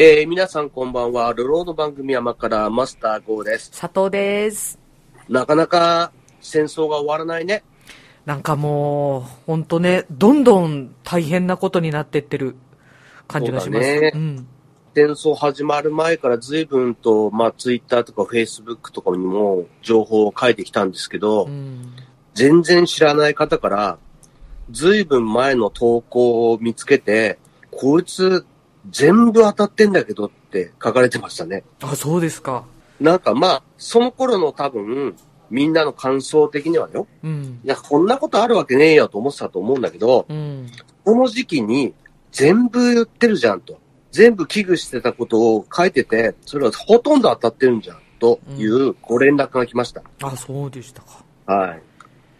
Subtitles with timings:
[0.00, 1.32] えー、皆さんこんばんは。
[1.32, 3.72] ルロード番組山からマスター GO です。
[3.72, 4.78] 佐藤です。
[5.28, 7.64] なかなか戦争が終わらないね。
[8.24, 12.54] なんかもう、ほんとね、どんどん大変なことになってってる
[13.26, 13.92] 感じがします。
[13.92, 14.46] そうだねん。
[14.94, 21.92] 戦争始まる前から随分と、まあ、ツイッターとかフェイスブックとかにも情報を書いてきたんですけど、うん。
[22.34, 23.98] 全然知らない方から、
[24.70, 27.40] 随分前の投稿を見つけて、
[27.72, 28.46] こいつ
[28.90, 31.64] 全部当たってんだけどって書かれてましたね。
[31.82, 32.64] あ、そうですか。
[33.00, 35.16] なんかまあ、その頃の多分、
[35.50, 37.60] みんなの感想的にはよ、うん。
[37.64, 40.66] いや、こんなことあるわけねえよと思ってたと思うんだけど、うん。
[41.04, 41.94] この時期に
[42.32, 43.80] 全部言ってるじゃんと。
[44.10, 50.02] 全部危惧してたことを書いてて、それはほとんど当たってるんじゃんというご連絡が来ました。
[50.22, 51.24] あ、そうでしたか。
[51.46, 51.82] はい。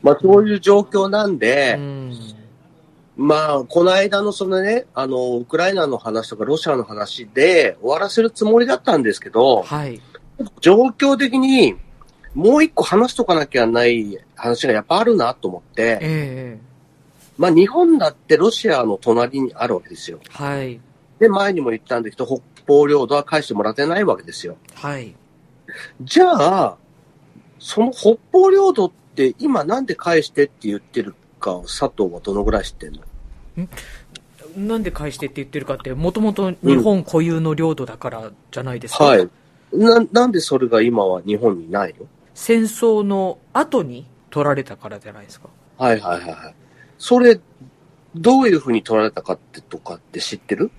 [0.02, 2.12] まあそういう状況なんで、うん。
[3.19, 10.00] まあこの間のそのね、あの、ウクライナの話とかロシアの話で終わらせるつもりだったんですけど、はい。
[10.60, 11.75] 状況的に
[12.33, 16.58] もう一個話しとかなきゃない話がやっぱあるなと思って、ええ
[17.36, 20.20] まあ日本だってロシアの隣にあるわけですよ。
[20.30, 20.80] はい。
[21.19, 24.56] で、前にも言ったんだけど、北方領土は返してもらってないわけですよ。
[24.75, 25.14] はい。
[26.03, 26.77] じゃあ、
[27.58, 33.00] その北方領土って今なんで返してって言ってるか、佐藤はどのぐらい知ってんの？
[34.56, 39.04] なんで返してって言ってるかって、もともと日本固有の領土だからじゃないですか。
[39.04, 39.28] はい。
[39.72, 42.06] な、なんでそれが今は日本にないの？
[42.34, 45.48] 戦争の後に取られたからじゃないですか。
[45.76, 46.54] はいはいはいはい。
[46.98, 47.38] それ、
[48.14, 50.70] どういうふうに取られたかってとかって知ってる？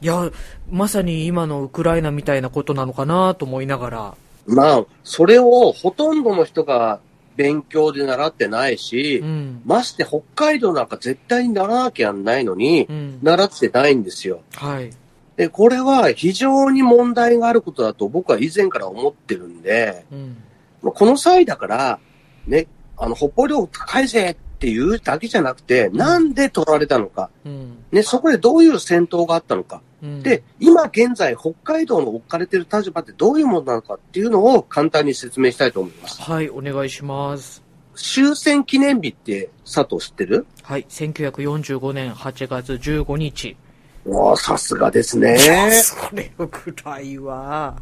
[0.00, 0.30] いや、
[0.70, 4.14] まさに今のウクライナみたいなことなのかなと思いながら。
[4.46, 7.00] まあ、それをほとんどの人が
[7.36, 9.62] 勉強で習ってないし、うん。
[9.64, 13.18] まして北海道なんか絶対に習わなきゃないのに、うん。
[13.22, 14.40] 習ってないんですよ。
[14.54, 14.90] はい。
[15.36, 20.36] で、これは非常に問題があることだと僕は以前から思ってるんで、うん。
[20.82, 21.98] まあこの際だから、
[22.46, 22.66] ね、
[22.96, 27.78] あの、北方領土返せっていうだけじゃなくて、なんで取られたのか、うん。
[27.90, 36.20] ね、そこでどういう戦闘があったのか、うん、で、今現在北海道の置かれている立場ってどういうものなのかっていうのを簡単に説明したいと思います。
[36.22, 37.62] はい、お願いします。
[37.94, 40.46] 終戦記念日って佐藤知ってる？
[40.62, 43.56] はい、1945年8月15日。
[44.04, 45.38] おーさすがですね。
[45.38, 46.48] それぐ
[46.84, 47.76] らいは。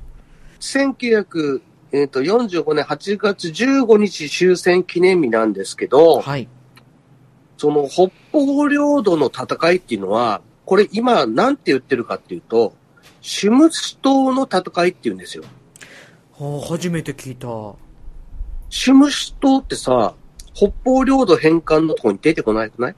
[0.61, 1.63] 1945
[2.75, 6.47] 年8月15日終戦記念日なんですけど、はい。
[7.57, 12.75] その北方領土の戦いっていうのは、これ今なんて言ってるかっていうと、
[13.23, 15.43] シュムシ島の戦いって言うんですよ。
[16.39, 17.49] はあ、初めて聞いた。
[18.69, 20.15] シュムシ島ってさ、
[20.55, 22.95] 北方領土返還のとこに出てこないくない？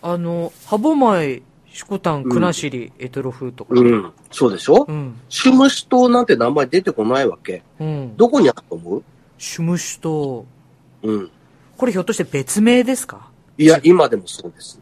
[0.00, 3.74] あの、歯舞、宿丹、国後、エトロフとか。
[3.74, 4.12] うん。
[4.30, 4.86] そうでしょ？
[4.88, 5.20] うん。
[5.28, 7.62] シュムシ島なんて名前出てこないわけ。
[7.78, 8.16] うん。
[8.16, 9.04] どこにあると思う？
[9.36, 10.46] シュムシ島。
[11.02, 11.30] うん。
[11.76, 13.28] これひょっとして別名ですか？
[13.58, 14.80] いや、今でもそうです。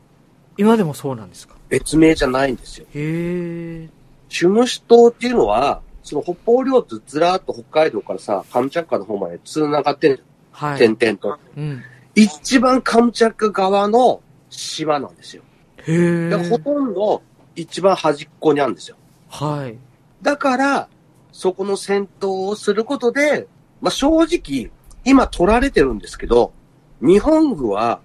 [0.56, 1.56] 今でもそうなんですか？
[1.72, 2.86] 別名じゃないんですよ。
[2.94, 3.88] へえ。
[4.28, 10.78] シュムシ島っていうのは、その北方領土ずらーっと北海道からさ、カムチャッカの方まで繋がってる、はい。
[10.78, 11.38] 点々と。
[11.56, 11.82] うん。
[12.14, 15.42] 一番カムチャッカ側の島なんですよ。
[15.86, 16.58] へでほえ。
[16.58, 17.22] とんど
[17.56, 18.96] 一番端っこにあるんですよ。
[19.30, 19.78] はい。
[20.20, 20.88] だから、
[21.32, 23.46] そこの戦闘をすることで、
[23.80, 24.70] まあ、正直、
[25.06, 26.52] 今取られてるんですけど、
[27.00, 28.00] 日本軍は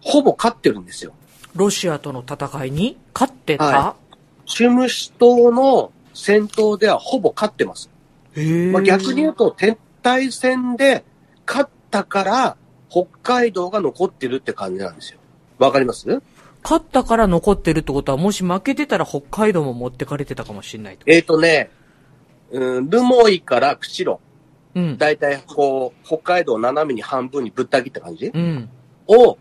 [0.00, 1.14] ほぼ勝ってるんですよ。
[1.54, 3.96] ロシアとの戦いに勝ってた、は
[4.46, 7.90] シュムシ島の戦闘ではほぼ勝ってます。
[8.72, 11.04] まあ、逆に言うと、撤退戦で
[11.46, 12.56] 勝ったから、
[12.88, 15.18] 北海道が残ってるって感じなんですよ。
[15.58, 16.22] わかります？
[16.62, 21.04] 勝ったから残ってるってことは、もし負けてたら北海道も持ってかれてたかもしれないと。
[21.06, 21.70] えっ、とね、
[22.50, 24.20] うん、ルモイから釧路、
[24.74, 24.98] うん。
[24.98, 28.26] だいたいこう、北海道を斜めに半分にぶった切った感じ？
[28.26, 28.70] うん。
[29.06, 29.38] を、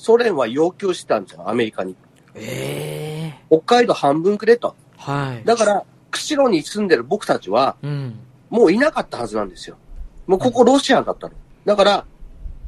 [0.00, 1.94] ソ連は要求してたんですよ、アメリカに。
[2.34, 4.74] ええ北海道半分くれと。
[4.96, 5.44] はい。
[5.44, 8.18] だから、釧路に住んでる僕たちは、うん。
[8.48, 9.76] もういなかったはずなんですよ。
[10.26, 11.34] もうここロシアだったの。
[11.66, 12.04] だから、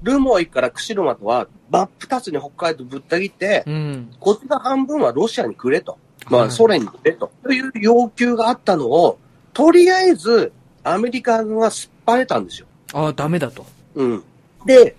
[0.02, 4.14] ルモイから釧路までは、真っ二つに北海道ぶった切って、うん。
[4.20, 5.96] こっちの半分はロシアにくれと。
[6.28, 7.32] まあ、はいソ連にくれと。
[7.42, 9.18] という要求があったのを、
[9.54, 10.52] とりあえず、
[10.84, 12.66] アメリカ軍はすっぱれたんですよ。
[12.92, 13.64] ああ、ダメだと。
[13.94, 14.22] うん。
[14.66, 14.96] で、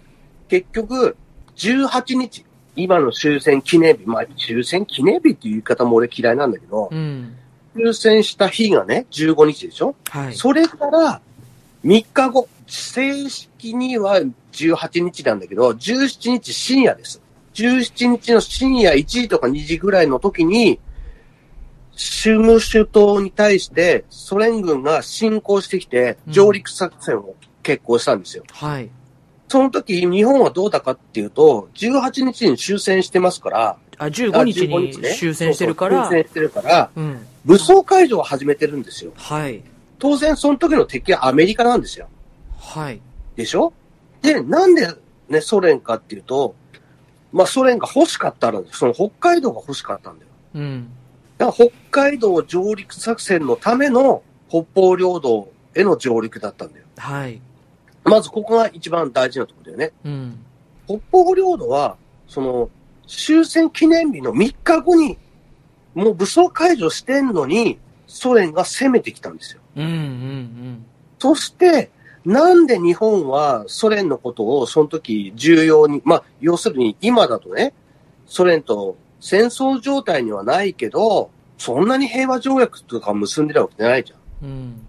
[0.48, 1.16] 結局、
[1.56, 2.46] 18日、
[2.76, 7.36] 今の終戦記念日、まあ、終戦記念日っていう言い方も俺嫌いなんだけど、うん。
[7.76, 9.96] 終戦した日がね、15日でしょ？
[10.10, 10.36] はい。
[10.36, 11.22] それから、
[11.84, 14.20] 3日後、正式には
[14.52, 17.22] 18日なんだけど、17日深夜です。
[17.56, 20.80] 17日の深夜1時とか2時ぐらいの時に、
[21.96, 28.44] シュムシュ島に対してソ連軍が侵攻してきて上陸作戦を決行したんですよ。
[28.52, 28.90] はい。
[29.54, 37.28] その時、日本はどうだかっていうと、18日に終戦してますから、あ、15日あ15に終戦してるから、終戦してるから、うん。
[37.46, 39.12] 武装解除を始めてるんですよ。
[39.16, 39.62] はい。
[40.00, 42.08] 当然、その時の敵はアメリカなんですよ。
[42.58, 43.00] はい。
[43.36, 43.74] でしょ？
[44.24, 44.88] で、なんで
[45.30, 46.56] ね、ソ連かっていうと、
[47.32, 50.32] まあ、ソ連が欲しかったら、その北海道が欲しかったんだよ。
[50.56, 50.88] うん。
[51.38, 56.86] だから北海道上陸作戦のための北方領土への上陸だったんだよ。
[56.98, 57.40] はい。
[58.04, 59.94] まずここが一番大事なところだよね。
[60.06, 60.40] うん。
[60.88, 61.98] 北方領土は、
[62.28, 62.70] その、
[63.08, 65.18] 終戦記念日の3日後に、
[65.94, 69.62] もう武装解除してんのに、ソ連が攻めてきたんですよ。
[69.76, 69.86] うん。
[69.86, 70.86] うん。
[71.20, 71.92] そして、
[72.26, 77.74] なんで日本はソ連のことをその時重要に、まあ、要するに今だとね、
[78.26, 84.20] ソ連と戦争状態にはないけど、そんなに平和条約とか結んでるわけじゃないじゃん。
[84.46, 84.50] うん。
[84.50, 84.88] うん。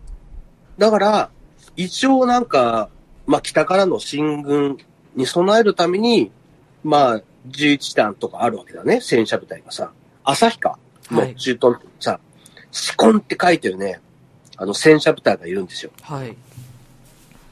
[0.78, 1.30] だから、
[1.76, 2.88] 一応なんか、
[3.26, 4.78] まあ、北からの進軍
[5.14, 6.30] に備えるために、
[6.82, 9.92] まあ、11弾とかあるわけだね、戦車部隊がさ。
[10.24, 10.78] 旭川
[11.10, 12.20] の駐屯地にさ、
[12.72, 14.00] シコンって書いてるね、
[14.56, 15.90] あの戦車部隊がいるんですよ。
[16.02, 16.36] はい。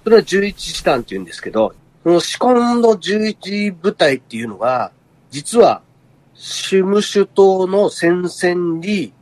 [0.04, 4.90] それは11師団って言うんですけど、そのシコンの11部隊っていうのが、
[5.30, 5.82] 実は、
[6.34, 9.12] シュムシュ島の戦線に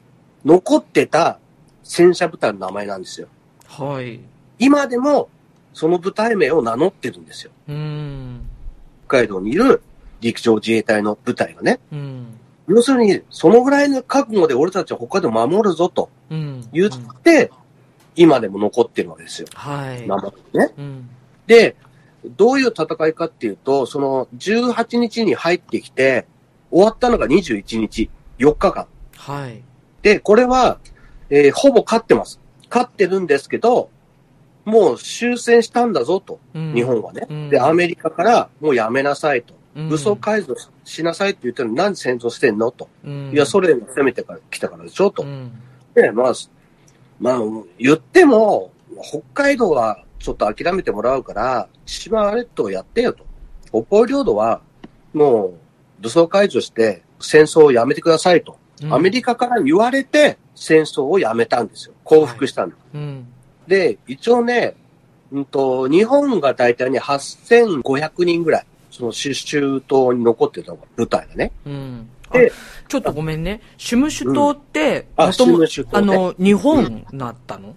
[0.45, 1.39] 残ってた
[1.83, 3.29] 戦車部隊の名前なんですよ。
[3.67, 4.21] はい。
[4.59, 5.29] 今でも、
[5.73, 7.53] その部隊名を名乗ってるんですよ。
[7.69, 8.41] うん。
[9.09, 9.83] 北海道にいる
[10.21, 11.81] 陸上自衛隊の部隊がね。
[11.93, 12.27] うん。
[12.69, 16.69] 要するに、そのぐらいの覚悟で俺たちは北海道を守るぞとうん。
[16.73, 16.91] 言っ
[17.23, 17.51] て、
[18.17, 19.49] 今でも残ってるわけですよ。
[19.55, 20.07] はい。
[20.07, 20.75] 名前ね。
[20.79, 21.11] うん。
[21.47, 21.77] で、
[22.37, 26.27] どういう戦いかっていうと、その18日に入ってきて、
[26.71, 28.87] 終わったのが21日、4日間。
[29.17, 29.63] はい。
[30.03, 30.79] で、これは、
[31.31, 32.41] えーほぼ勝ってます。
[32.69, 33.91] 勝ってるんですけど、
[34.65, 37.27] もう終戦したんだぞと、うん日本はね。
[37.29, 39.55] うんで、アメリカからもうやめなさいと。
[39.55, 42.89] うん武装解除しなさいって言ってるのになんで戦争してんのと。
[43.05, 45.27] うんいや、ソ連が攻めてから来たからでしょとう。
[45.27, 45.53] ん。
[45.95, 46.33] で、まあ、
[47.21, 47.39] まあ、
[47.79, 48.73] 言っても、
[49.03, 53.25] 北海道はちょっと諦めてもらうから、千島列島やってよと。
[53.71, 54.61] 北方領土は、
[55.13, 55.55] も
[55.99, 58.53] う、武装解除して戦争をやめてくださいと。
[58.53, 58.61] うん
[58.95, 61.95] アメリカから言われて戦争をやめたんですよ。
[62.03, 62.77] 降伏したんだ。
[62.95, 63.27] うん。
[63.71, 64.75] で、一応ね、
[65.31, 71.53] うんと、日本が大体ね、8500人ぐらい、そのシュシュ島に残ってた部隊がね。
[71.65, 72.11] うん。
[72.31, 72.53] あで
[72.89, 73.61] ちょっとごめんね。
[73.79, 77.77] シュムシュ島って、あもともシュムシュ島ねあの、日本なったの、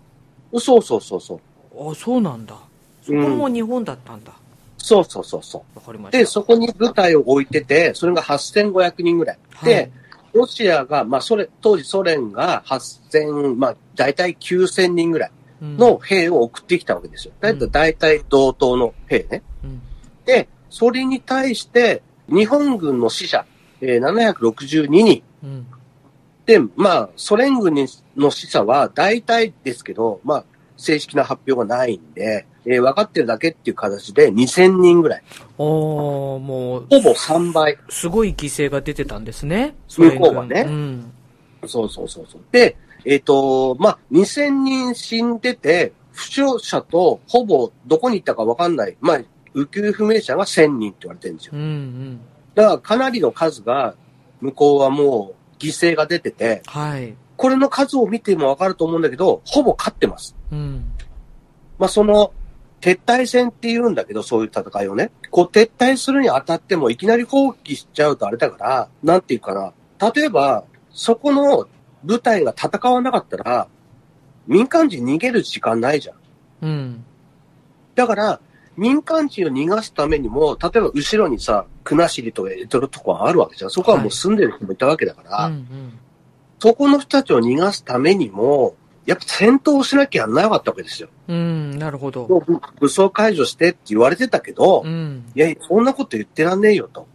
[0.57, 1.39] そうそうそうそ
[1.75, 1.91] う。
[1.91, 2.55] あ、そうなんだ。
[3.03, 4.33] そこも日本だったんだ。
[4.79, 5.79] そうそうそうそう。
[5.79, 6.17] わかりました。
[6.17, 9.37] で、そこに部隊を置いてて、それが8500人ぐらい。
[9.63, 9.91] で、はい
[10.33, 17.33] ロシアが、まあ、それ、当時ソ連が8000、まあ、大体9000人ぐらいうんの兵を送ってきたわけですよ。
[17.39, 19.43] だいたい大体同等の兵ね。
[19.63, 19.81] うん
[20.25, 23.45] で、それに対して、日本軍の死者、
[23.81, 25.23] えー762人。
[25.43, 25.67] うん。
[26.45, 30.45] で、まあ、ソ連軍にの死者は大体ですけど、まあ、
[30.77, 35.23] 正式な発表がないんで、えー分かってるだけっていう形で2000人ぐらい。
[35.57, 37.77] おー、もう、ほぼ3倍。
[37.89, 39.75] すごい犠牲が出てたんですね。
[39.89, 41.11] 向こうはねうん。
[41.67, 42.41] そうそうそうそう。
[42.51, 48.97] で、えっ、と、まあ、2000人死んでて、負傷者とほぼどこに行ったかわかんない。
[49.01, 49.21] まあ、
[49.55, 51.57] 浮世不明者が1000人って言われてるんですよう。
[51.57, 52.19] んうん。
[52.55, 53.95] だからかなりの数が、
[54.41, 57.15] 向こうはもう犠牲が出てて、はい。
[57.37, 60.35] これの数を見てもわかると思うんだけど、ほぼ勝ってます。
[60.51, 60.85] うん。
[61.79, 62.33] まあ、その、
[62.81, 65.11] 撤退戦って言うんだけど、そういう戦いをね。
[65.31, 70.11] こう、撤退するにあたっても、いきなり放棄しちゃうとあれだから、なんていうかな。
[70.11, 71.67] 例えば、そこの
[72.03, 73.67] 部隊が戦わなかったら、
[74.47, 76.15] 民間人逃げる時間ないじゃん。
[76.61, 77.05] うん。
[77.95, 78.39] だから、
[78.75, 83.69] 民間人を逃がすためにも、例えば後ろにさ、国後とかエトロとかあるわけじゃん。
[83.69, 85.99] そこはもう住んでる人もいたわけだから、うんうん。
[86.59, 91.09] そこの人たちを逃がすためにも、やっぱ戦闘をしなきゃならなかったわけですよ。
[91.27, 92.25] うん、なるほど。
[92.79, 95.25] 武装解除してって言われてたけど、うん。
[95.35, 97.07] いやいや、そんなこと言ってらんねえよと。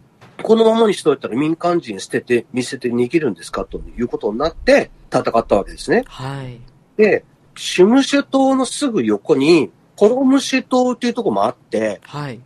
[0.43, 6.03] このままにしといたら民間人捨てて、見せて逃げるんですかということになって戦ったわけですね。
[6.07, 6.59] はい。
[6.97, 7.23] で、
[7.55, 12.39] シュムシュ島のすぐ横に、コロムシュ島っていうところもあって、はい。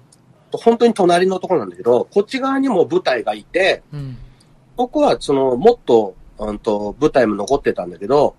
[0.51, 4.17] 本当に隣のところなんだけど、こっち側にも部隊がいて、うん。
[4.75, 8.35] ここはその、もっと、うんと、部隊も残ってたんだけど、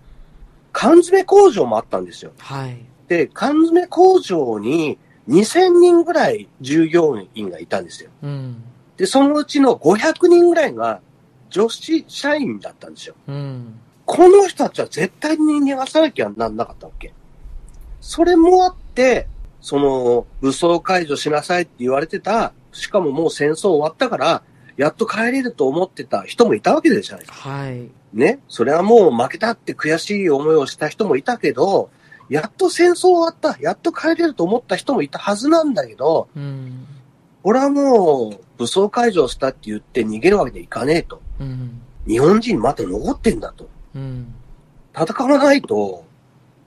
[0.73, 2.32] 缶詰工場もあったんですよ。
[2.38, 2.76] はい。
[3.06, 8.11] で、缶詰工場に2000人ぐらい従業員がいたんですよ。
[8.23, 8.62] うん。
[8.96, 11.00] で、そのうちの500人ぐらいが
[11.50, 13.14] 女子社員だったんですよ。
[13.28, 13.80] うん。
[14.06, 17.12] この人たちは絶対に逃がさなきゃなんなかったわけ。
[18.00, 19.28] それもあって、
[19.60, 24.42] その、武装解除しなさいって言われてた、しかももう戦争終わったから、
[24.76, 27.48] やっと帰れると思ってた人もいたわけじゃないですか。
[27.48, 27.88] はい。
[28.12, 28.40] ね。
[28.48, 31.90] それはもう負けたって悔しい思いをした人もいたけど、
[32.28, 36.86] やっと戦争終わった、やっと帰れると思った人もいたはずなんだけど、うん。
[37.44, 41.22] 俺はもう武装解除したって言って逃げるわけにはいかねえと。
[41.38, 41.80] うん。
[42.06, 43.68] 日本人まだ残ってんだと。
[43.94, 44.34] うん。
[44.94, 46.04] 戦わないと、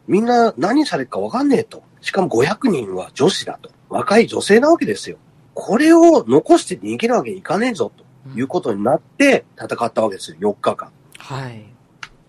[0.07, 1.84] みんな何されるかわかんねえと。
[2.01, 3.69] しかも500人は女子だと。
[3.89, 5.17] 若い女性なわけですよ。
[5.53, 7.91] これを残して逃げるわけにいかねえぞ
[8.34, 10.38] ということになって戦ったわけですよ。
[10.53, 10.91] 4日間。
[11.17, 11.65] はい。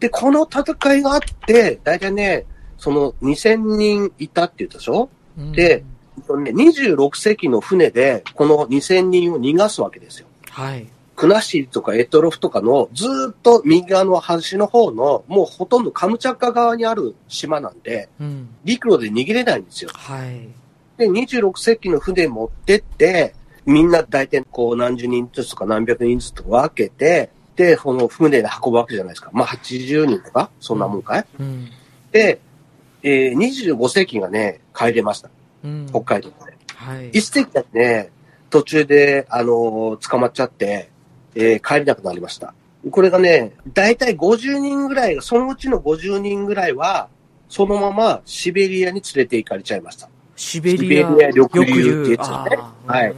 [0.00, 2.46] で、この戦いがあって、だいたいね、
[2.78, 5.10] その2000人いたって言ったでしょ？
[5.36, 5.84] うんで、
[6.38, 10.26] ね26隻の船でこの2000人を逃がすわけですよ。
[10.50, 10.86] はい。
[11.16, 18.48] 国後とかエトロフとかのずーっと右側の端の方のもうほとんどカムチャッカ側にある島なんで、うん。
[18.64, 19.90] 陸路で逃げれないんですよ。
[19.92, 20.48] はい。
[20.96, 23.34] で、26隻の船持ってって、
[23.66, 29.30] みんな大体こう何十人ずつとか何百人ずつとか分けて、で、この船で運ぶわけじゃないですか。
[29.32, 31.68] まあ80人とか、そんなもんかい、うん。
[32.12, 32.40] で、
[33.02, 35.30] えー、25隻がね、帰れました。
[35.68, 35.86] うん。
[35.88, 36.56] 北海道で。
[36.74, 37.10] はい。
[37.10, 38.10] 1隻だね、
[38.50, 40.90] 途中で、あのー捕まっちゃって、
[41.34, 42.54] えー帰れなくなりました。
[42.90, 47.08] これがね、だいたい50人ぐらいが、そのうちの50人ぐらいは、
[47.48, 50.08] そのままシベリアに連れて行かれちゃいました。
[50.36, 53.14] シベリア緑流ってやつねはい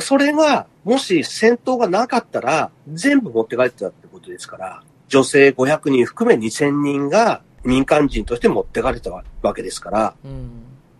[0.00, 9.24] それが、もし戦闘がなかったら、全部持って帰ってたってことですから、女性500人含め2000人が民間人として持ってかれたわ
[9.54, 10.50] けですから、うん。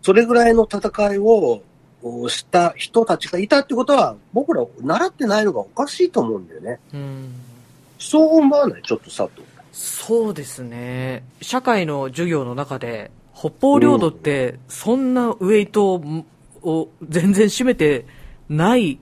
[0.03, 1.63] それぐらいの戦いを
[2.03, 6.81] おした人たちがいたってことは、僕ら習ってないのがおかしいと思うんだよね。
[6.95, 7.35] うん。
[7.99, 8.83] そう思わない？
[8.83, 9.43] ちょっと佐藤。
[9.73, 11.23] そうですね。
[11.43, 16.25] 社会の授業の中で、北方領土って、そんなウェイトを
[16.63, 18.05] を全然占めて
[18.51, 18.99] ない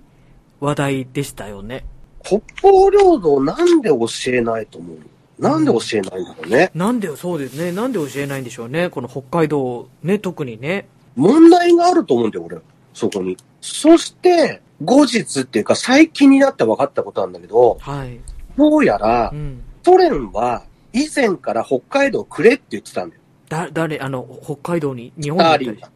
[0.60, 1.84] 話題でしたよね。
[2.22, 4.96] 北方領土をなんで教えないと思う
[5.38, 6.70] なんで教えないんだろうね。
[6.74, 7.72] なんで、そうですね。
[7.72, 8.90] なんで教えないんでしょうね。
[8.90, 10.88] この北海道、ね、特にね。
[11.16, 12.58] 問題があると思うんだよ、俺。
[12.92, 13.36] そこに。
[13.60, 18.20] そして、後日っていうか最近になって分かったことなんだけど、はい。
[18.56, 19.62] どうやらう、ん。
[19.84, 23.22] ソ連は以前から北海道をくれって言ってたんだよ。
[23.48, 25.90] だ、誰、あの、北海道に、日ス本に対してターリンが。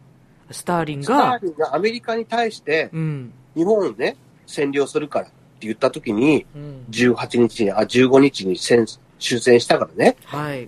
[0.51, 3.33] スターリンスターが、リンがアメリカに対して、うん。
[3.55, 6.85] 日本をね、占領するからって言った時に、うん。
[6.89, 8.85] 18日に、あ、15日に戦
[9.23, 10.67] 終戦したからね、はい。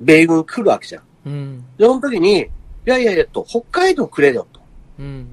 [0.00, 1.02] 米軍来るわけじゃん。
[1.26, 1.64] うん。
[1.78, 2.46] で、その時に、い
[2.84, 4.60] やいやいやと、北海道くれよと。
[4.98, 5.28] うん。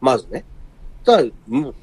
[0.00, 0.44] まずね。
[1.02, 1.74] ただ、もう、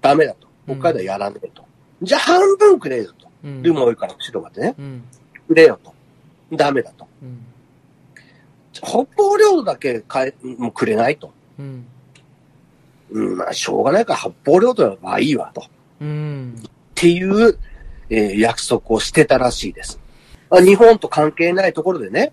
[0.00, 0.48] ダメだと。
[0.66, 1.62] 北海道やらねえと。
[2.00, 3.28] じゃあ半分くれよと。
[3.44, 3.62] うん。
[3.62, 4.74] ルモイから後ろまでね。
[4.78, 5.04] うん。
[5.46, 5.92] くれよと。
[6.52, 7.06] ダメだと。
[7.22, 7.44] うん。
[8.72, 11.32] 北方領土だけかえ、もうくれないと。
[11.58, 11.86] うん。
[13.10, 15.60] うん、まあ、しょうがないから北方領土はまあいいわと。
[15.60, 15.64] っ
[16.00, 16.62] うん。
[16.94, 17.58] ていう、
[18.10, 20.00] えー約束をしてたらしいです。
[20.50, 22.32] まあ、日本と関係ないところでね、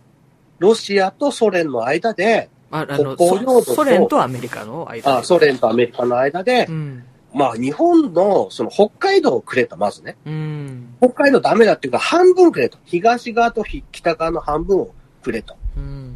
[0.60, 7.04] ロシアとソ連の間で、あ、あの、北方領土とソソ連とアメリカの間あソ連とアメリカの間でう、ん。
[7.34, 10.16] まあ日本のその北海道をくれと、まずね。
[10.26, 10.96] うん。
[11.00, 12.78] 北海道ダメだっていうか半分くれと。
[12.86, 15.56] 東側とひ北側の半分をくれと。
[15.76, 16.16] うん。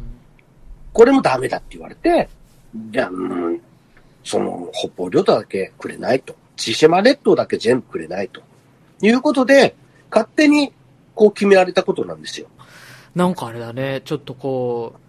[0.92, 2.28] これもダメだって言われて、
[2.90, 3.14] じゃあ、う
[3.52, 3.60] ん、
[4.24, 6.36] その北方領土だけくれないと。
[6.56, 8.42] 千島列島だけ全部くれないと。
[9.02, 9.74] いうことで、
[10.10, 10.72] 勝手に
[11.14, 12.48] こう決められたことなんですよ。
[13.14, 15.00] なんかあれだね、ちょっとこう、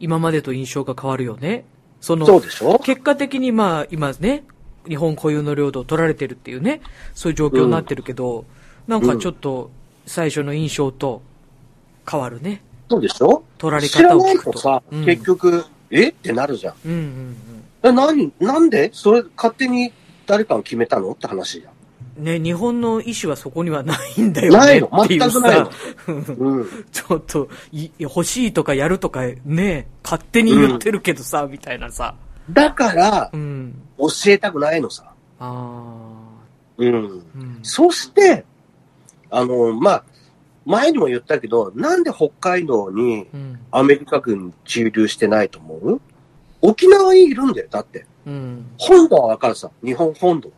[0.00, 1.64] 今までと印象が変わるよね。
[2.00, 2.78] その、そうでしょ？
[2.80, 4.44] 結果的にまあ、今ね、
[4.88, 6.80] 日本固有の領土を取られてるっていうね、
[7.14, 8.44] そういう状況になってるけど、
[8.88, 9.70] なんかちょっと、
[10.06, 11.22] 最初の印象と
[12.10, 12.62] 変わるね。
[12.90, 13.44] そうでしょ？
[13.58, 14.50] 取られ方を聞くと。
[14.50, 16.08] ないとさ、うん結局、え？
[16.08, 16.74] ってなるじゃん。
[16.84, 17.36] うんうん
[17.84, 18.90] え、何、なんで？
[18.92, 19.92] それ勝手に
[20.26, 21.12] 誰かが決めたの？
[21.12, 21.71] って話じゃん。
[22.16, 22.24] うん。
[22.24, 25.72] ね、日本の意思はそこにはないんだよないのねっていう全くないのさ、
[26.38, 26.68] うん。
[26.90, 32.14] ちょっとい、欲しいとかやるとかね、勝手に言ってるけどさ、みたいなさ。
[32.50, 33.74] だからう、ん。
[33.98, 35.04] 教えたくないのさ。
[35.38, 35.50] あ
[36.78, 36.88] うん。
[36.88, 36.98] あ。
[36.98, 37.60] うん。
[37.62, 38.44] そして、
[39.30, 40.04] あの、まあ、
[40.64, 43.58] 前にも言ったけど、なんで北海道にうん。
[43.70, 46.00] アメリカ軍駐留してないと思う？
[46.60, 48.06] 沖縄にいるんだよ、だって。
[48.26, 48.66] うん。
[48.78, 49.70] 本土はわかるさ。
[49.84, 50.52] 日本本土。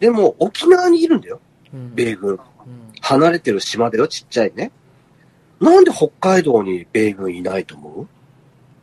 [0.00, 1.40] でも、沖縄にいるんだよ、
[1.72, 1.94] うん。
[1.94, 2.32] 米軍。
[2.32, 2.40] うん
[3.00, 4.72] 離れてる島だよ、ちっちゃいね。
[5.60, 8.08] なんで北海道に米軍いないと思う？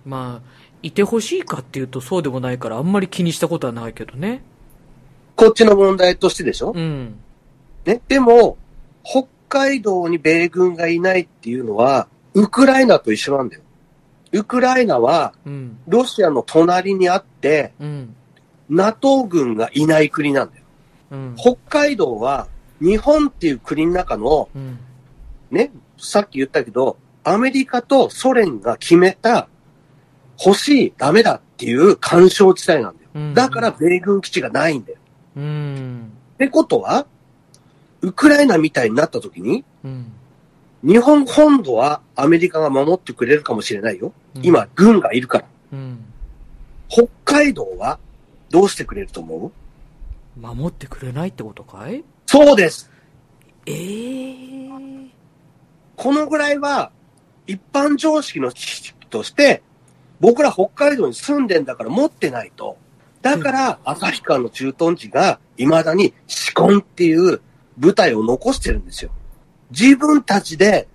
[0.05, 0.49] まあ、
[0.81, 4.41] いてほしいかっていうとそうでもないからあんまり気にしたことはないけどね。
[5.35, 7.17] こっちの問題としてでしょ、うん。
[7.83, 8.01] ね？
[8.07, 8.57] でも、
[9.03, 13.61] 北海道に米軍がいないっていうのは、ウクライナと一緒なんだよ。
[14.31, 15.77] ウクライナは、うん。
[15.87, 18.15] ロシアの隣にあって、うん。
[18.69, 20.64] NATO 軍がいない国なんだよ。
[21.11, 21.35] うん。
[21.37, 22.47] 北海道は、
[22.81, 24.79] 日本っていう国の中の、うん。
[25.51, 29.47] ね、さっき言ったけど、アメリカとソ連が決めた、
[30.43, 33.09] 欲しい、ダメだっていう干渉地帯なんだよ。
[33.15, 34.97] うんだから米軍基地がないんだよ。
[35.37, 36.11] うん。
[36.33, 37.05] ってことは、
[38.01, 40.11] ウクライナみたいになった時に、うん。
[40.83, 44.11] 日本本土はアメリカが守ってくれるかもしれないよ。
[44.35, 45.45] うん今、軍がいるから。
[45.71, 46.03] うん。
[46.89, 47.97] 北海道は
[48.51, 49.51] どうしてくれると思う？
[50.39, 52.03] 守ってくれないってことかい？
[52.25, 52.91] そうです。
[53.65, 54.69] ええ
[55.95, 56.91] このぐらいは
[57.47, 59.63] 一般常識の知識として、
[60.19, 62.77] 僕ら北海道に住んでんだから持ってないと。
[63.21, 67.41] だから、旭川の駐屯地が未だにシコンっていう
[67.77, 69.11] 部隊を残してるんですよ。
[69.71, 70.87] 自分たちで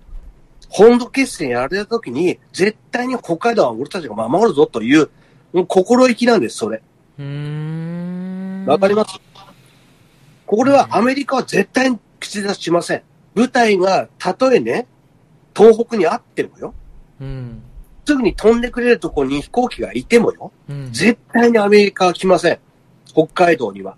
[0.69, 5.09] 本土決戦やられた時に、絶対に北海道は俺たちが守るぞという、
[5.51, 6.81] もう心意気なんです、それ。
[7.17, 8.65] うーん。
[8.67, 9.19] わかります？
[10.51, 13.03] これはアメリカは絶対に口出ししません。
[13.33, 14.85] 部隊が、たとえね、
[15.55, 16.73] 東北にあってもよ、
[17.21, 17.63] うん。
[18.05, 20.91] すぐに飛んでくれるところに飛行機がいてもよ、うん。
[20.91, 22.59] 絶対にアメリカは来ません。
[23.05, 23.95] 北海道には。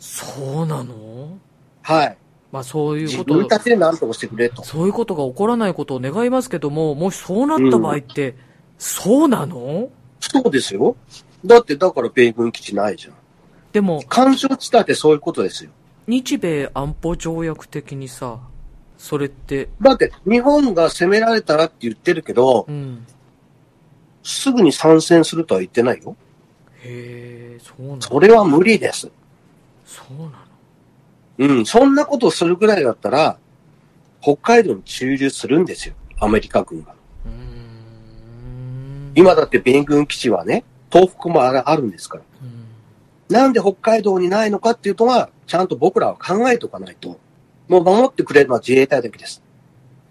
[0.00, 1.38] そうなの？
[1.82, 2.18] はい。
[2.50, 4.64] まあそういう自こと分たちで何とかしてくれと。
[4.64, 8.34] そういうことが起こらないことを願いますけども、もしそうなった場合って、
[8.78, 9.90] そうなの？
[10.18, 10.96] そうですよ。
[11.46, 13.14] だって、だから米軍基地ないじゃん。
[13.72, 15.70] でも、干渉地帯ってそういうことですよ。
[16.06, 18.38] 日米安保条約的にさ、
[18.98, 23.06] それって、だって、日本が攻められたらって言ってるけどう、ん。
[24.22, 26.16] すぐに参戦するとは言ってないよ。
[26.82, 29.10] へえ、そうなのそれは無理です。
[29.86, 30.30] そうなの
[31.38, 33.38] うん、そんなことをするぐらいだったら、
[34.20, 35.94] 北海道に駐留するんですよ。
[36.20, 36.94] アメリカ軍が。
[39.14, 42.24] 今だって米軍基地はね、東北もあるあるんですから。
[43.32, 47.18] うんなんで北海道にないのかっていうのは、ちゃんと僕らは考えておかないと。
[47.68, 49.42] もう守ってくれるのは自衛隊だけです。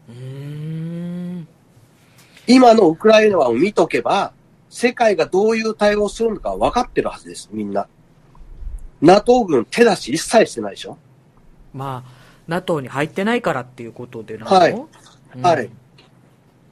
[0.10, 1.48] うーん。
[2.48, 4.34] 今のウクライナを見とけば、
[4.70, 7.88] 世界がどういう対応をするのか分かってるはずです、みんな。
[9.02, 10.98] NATO 軍手出し一切してないでしょ
[11.74, 12.12] まあ、
[12.48, 14.52] NATO に入ってないからっていうことでなの？
[14.52, 15.70] はいうんはい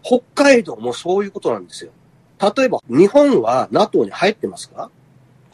[0.02, 1.92] 北海道もそういうことなんですよ。
[2.40, 4.90] 例えば、日本は NATO に入ってますか？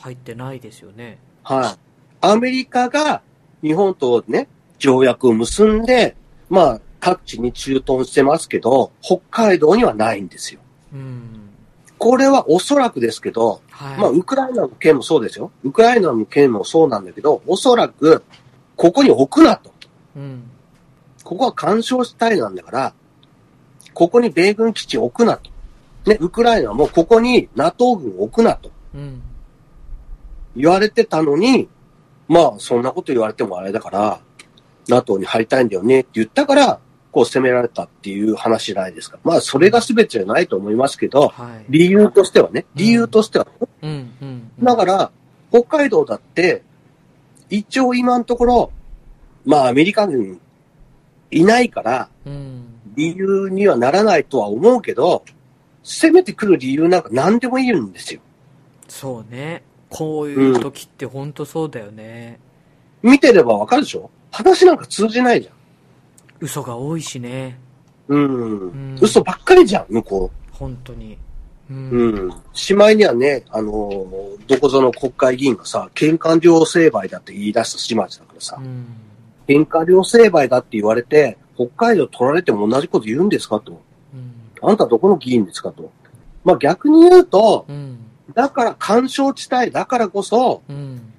[0.05, 1.17] 入ってないですよね。
[1.43, 1.79] はい。
[2.21, 3.23] アメリカが
[3.63, 6.15] 日本とね、条約を結んで、
[6.47, 10.59] まあ、各地に駐屯してますけど、北海道にはないんですよ。
[10.93, 11.49] うん。
[11.97, 13.97] これはおそらくですけど、はい。
[13.97, 15.51] まあ、ウクライナの件もそうですよ。
[15.63, 18.23] ウクライナの件もそうなんだけど、おそらく、
[18.75, 19.71] ここに置くなと。
[20.15, 20.51] うん。
[21.23, 22.93] ここは干渉地帯なんだから、
[23.95, 25.49] ここに米軍基地置くなと。
[26.05, 29.21] ね、ウクライナもここに NATO 軍置くなとうん。
[30.55, 31.69] 言われてたのに、
[32.27, 34.19] まあ、そんなこと言われてもあれだから、
[34.87, 36.79] NATO に入りたいんだよねって言ったから、
[37.11, 39.19] こう攻められたっていう話じゃないですか。
[39.23, 41.65] まあ、それが全てじゃないと思いますけど、はい。
[41.69, 43.47] 理由としてはね、理由としては、
[43.81, 44.11] うん。
[44.21, 44.51] うん。
[44.61, 45.11] だから、
[45.49, 46.63] 北海道だって、
[47.49, 48.71] 一応今のところ、
[49.45, 50.41] まあアメリカ軍
[51.31, 52.65] いないから、うん。
[52.95, 55.23] 理由にはならないとは思うけど、
[55.83, 58.19] 攻めてくる理由なんか何でもいいんですよ。
[58.87, 59.63] そうね。
[59.97, 62.39] こういう時って本当そうだよね。
[63.01, 64.09] 見てればわかるでしょ？
[64.31, 65.53] 話なんか通じないじゃん。
[66.39, 67.57] 嘘が多いしね。
[68.07, 68.25] うん。
[68.25, 71.17] うん嘘ばっかりじゃん、向こ本当に。
[71.69, 71.75] うう。
[71.75, 71.89] ん。
[71.89, 72.33] うん。
[72.53, 78.85] しまいにはね、あのーどこぞの国会議員がさ、喧嘩両成敗だって言い出した始末だからさ、うん。
[79.47, 83.81] 喧嘩両成敗だって言われて、北海道取られても同じこと言うんですかと。
[84.13, 84.69] うん。
[84.69, 85.91] あんたどこの議員ですかと。
[86.43, 87.97] まあ逆に言うと、うん。
[88.35, 91.13] だから干渉地帯だからこそ、うん。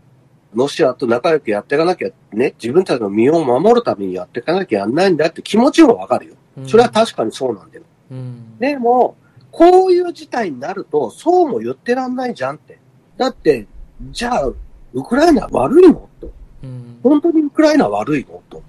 [0.54, 6.34] ロシアと仲良くやっていかなきゃね、自分たちの身を守るためにやっていかなきゃやんないんだって気持ちもわかるよ。
[6.66, 7.82] それは確かにそうなんだよ。
[8.10, 8.58] うん。
[8.58, 9.16] でも、
[9.50, 12.78] こういう事態になると、そうも言ってらんないじゃんって。
[13.16, 13.66] だって、
[14.10, 14.52] じゃあ、
[14.92, 16.30] ウクライナ悪いのと。
[16.62, 17.00] うん。
[17.02, 18.62] 本当にウクライナ悪いのと。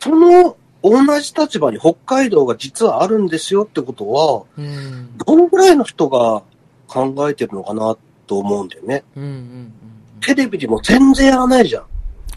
[0.00, 5.16] その、同じ立場に北海道が実はあるんですよってことは、うん。
[5.18, 6.42] どのぐらいの人が
[6.86, 7.96] 考えてるのかな
[8.26, 9.04] と思うんだよね。
[9.16, 9.22] うん。
[9.22, 9.72] うん。
[10.20, 11.86] テレビでも全然やらないじゃん。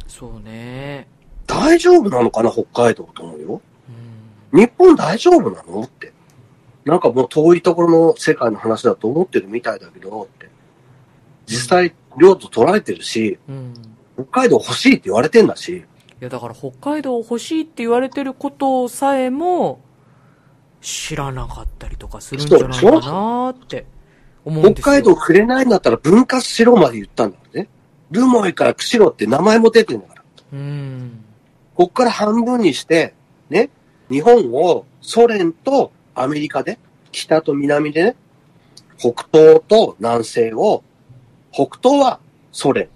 [0.08, 1.08] そうね。
[1.48, 3.62] 大丈夫なのかな、北海道と思うよ。
[4.54, 4.60] うん。
[4.60, 6.14] 日本大丈夫なのって。
[6.86, 10.50] なんかもう遠いところの世界の話だと思ってるみたいだけど、って。
[11.46, 13.74] 実際、領土取られてるし、うん。
[14.16, 15.86] 北海道欲しいって言われてんだし、
[16.22, 19.82] いや、だから北海道欲しいって言われてることさえも、
[20.82, 23.86] 知らなかったりとかするんじゃないかなって
[24.46, 24.84] 思うんですよ。
[24.84, 27.70] 北海道くれないんだったら分割しろまで言ったんだからね。
[28.12, 30.24] ルモイから釧路って名前も出てるんだから。
[30.54, 31.24] うん。
[31.76, 33.14] こっから半分にして、
[33.50, 33.70] ね、
[34.10, 36.80] 日本をソ連とアメリカで、
[37.12, 38.16] 北と南でね、
[38.98, 40.84] 北東と南西を、
[41.52, 42.20] 北東は
[42.52, 42.90] ソ連、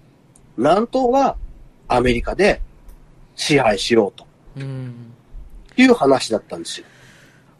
[0.56, 1.36] 南東は
[1.88, 2.60] アメリカで
[3.36, 4.26] 支配しようと
[4.56, 5.12] うん。
[5.76, 6.86] いう話だったんですよ。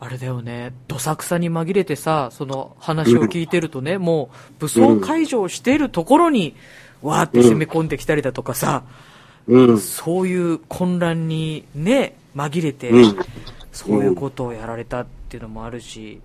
[0.00, 6.54] あれだよね、どさくさに紛れてさ、その話を聞いてるとね、もう武装解除をしているところに、
[7.02, 8.82] わーって攻め込んできたりだとかさ、
[9.46, 9.78] うん。
[9.78, 13.16] そういう混乱にね、紛れて、うん。
[13.72, 16.20] そういうことをやられたっていうのもあるし、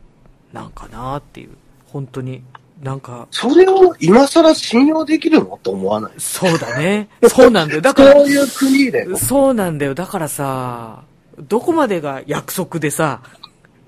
[0.54, 1.50] なんかなーっていう、
[1.88, 2.42] 本当に、
[2.82, 5.60] なんか、それを今更信用できるの？
[5.62, 6.12] と思わない？
[6.18, 7.10] そうだね。
[7.28, 7.82] そうなんだよ。
[7.82, 9.16] だからそう、いう国で。
[9.18, 9.94] そうなんだよ。
[9.94, 11.04] だからさ、
[11.48, 13.39] どこまでが約束でさ、うん。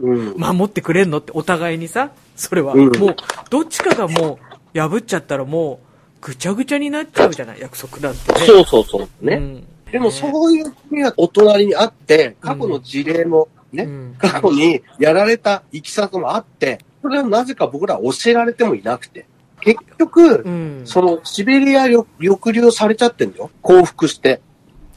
[0.01, 2.73] 守ってくれんのってお互いにさ、それは。
[2.73, 3.15] うんもう、
[3.49, 4.39] どっちかがも
[4.73, 5.79] う、破っちゃったらも
[6.21, 8.39] う、ぐちゃぐちゃになっちゃうじゃない、約束だってね。
[8.39, 9.25] そうそうそう。
[9.25, 9.35] ね。
[9.35, 19.25] うんでもそういう国はお隣にあって、過去の事例もね、うん過去にやられたいきさつもあって、それをなぜか僕ら教えられてもいなくて。
[19.59, 20.81] 結局、うん。
[20.85, 23.51] そのシベリア抑抑留されちゃってんだよ。
[23.61, 24.41] 降伏して。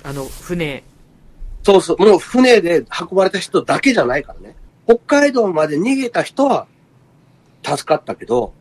[0.02, 0.84] あの、船、
[1.62, 4.54] そうそう、もう船で運ばれた人だけじゃないからね。
[4.87, 6.66] 北海道まで逃げた人は
[7.64, 8.53] 助かったけど、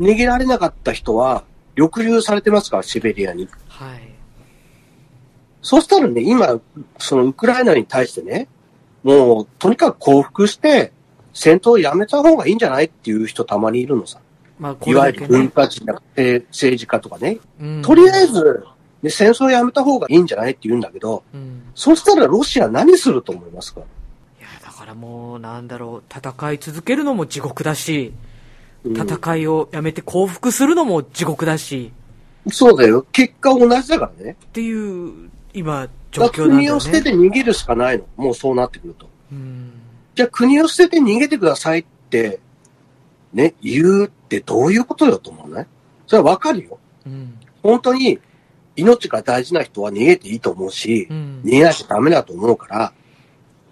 [0.00, 1.44] 逃げられなかった人は
[1.76, 3.48] 抑留されてますから、シベリアに。
[3.68, 4.00] はい。
[5.62, 6.60] そしたらね、今、
[6.98, 8.48] そのウクライナに対してね、
[9.02, 10.92] もう、とにかく降伏して、
[11.32, 14.20] 戦闘をやめた方がいいんじゃないっていう人たまにいるのさ。
[14.58, 15.48] まあ、こいわゆる文。
[15.50, 17.38] 化人だ政政治家とかね。
[17.60, 18.64] うんとりあえ、ず、
[19.02, 21.62] ね、戦争をやめた方がいいんじゃないって言うんだけど、うん。
[21.74, 23.80] そしたらロシア何すると思いますか？
[24.84, 28.12] からもう、なんだろう、戦い続けるのも地獄だし、
[28.84, 31.90] うん戦いをやめて降伏するのも地獄だし、
[32.50, 33.06] そうだよ。
[33.12, 34.32] 結果同じだからね。
[34.32, 37.02] っていう、今、状況なんだよ国を捨てね。
[37.04, 38.04] て逃げるしかないの。
[38.18, 39.08] もうそうなってくると。
[39.32, 39.72] うん。
[40.14, 42.40] じゃあ国を捨てて逃げてくださいって、
[43.32, 45.66] ね、言うってどういうことよと思うね。
[46.06, 46.78] それはわかるよ。
[47.06, 47.38] うん。
[47.62, 48.20] 本当に
[48.76, 51.52] 命が大事な人は逃げていいと思うし、うん逃。
[51.52, 52.92] げなきゃダメだと思うから、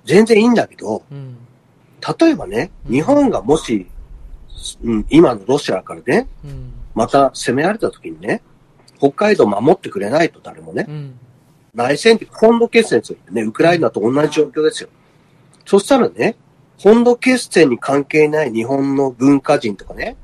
[0.04, 1.36] 全然いいんだけど、うん。
[2.20, 3.86] 例えばね、うん日本がもし、
[4.82, 6.72] うん、今のロシアからね、うん。
[6.94, 8.42] また攻められた時にね、
[8.98, 11.18] 北海道守ってくれないと誰もね、うん。
[11.74, 14.88] 内戦って本土決戦するってね、ウクライナと同じ状況ですよ。
[15.64, 16.36] そしたらね、
[16.78, 20.16] 本土決戦に関係ない日本の文化人とかね、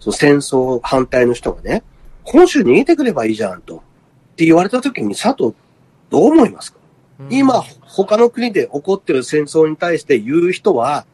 [0.00, 1.82] その戦争反対の人がね、
[2.24, 3.76] 本州に逃げてくればいいじゃんと。
[3.76, 3.80] っ
[4.36, 5.54] て言われた時に佐藤、
[6.08, 6.79] どう思いますか、うん
[7.28, 11.04] 今、他の国で起こってる戦争に対して言う人は、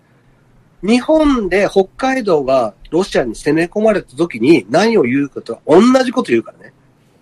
[0.82, 6.72] 日本で北海道がロシアに攻め込まれた時に何を言うかと同じこと言うからね。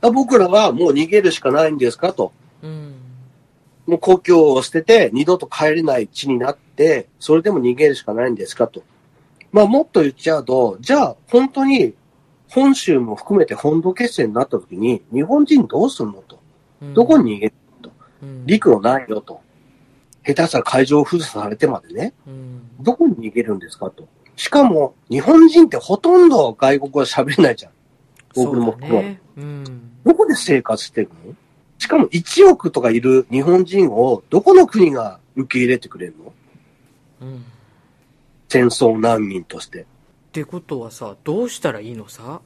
[0.03, 2.33] ら僕らはもう逃げるしかないんですかと。
[2.63, 2.95] うん。
[3.87, 8.83] もう故郷を捨てて二度と帰れない地になって、それでも逃げるしかないんですかと。
[9.53, 11.95] まあもっと言っちゃうと、じゃあ本当に
[12.49, 16.39] 本州も含めて本土決戦になった時に日本人どうするのと。
[16.93, 17.64] どこに逃げるうん
[18.47, 19.41] 陸路ないよと。
[20.27, 22.15] 下手したら海上封鎖されてまでね。
[22.27, 22.63] うん。
[22.81, 24.09] どこに逃げるんですかと。
[24.37, 27.73] しかも日本人ってほとんど外国は喋れないじゃん。
[28.35, 29.21] 僕もそうだね。
[29.37, 29.65] うん。
[30.05, 31.35] どこで生活してるの？
[31.79, 36.33] しかも1億とかいる日本人をどこの国が受け入れてくれるの？
[37.29, 37.37] うん。
[37.37, 37.41] っ
[38.49, 39.85] 戦争難民として。
[40.31, 42.41] てことはさ、どうしたらいいのさ？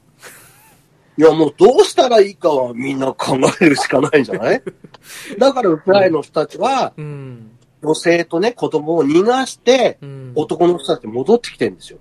[1.19, 4.63] いやもうどうしたらいいかはみんな考えるしかないんじゃない？
[5.39, 7.51] だからウクライナの人たちはうん。
[7.83, 10.33] 女性とね子供を逃がしてうん。
[10.37, 11.99] 男の人たち戻ってきてるんですよ。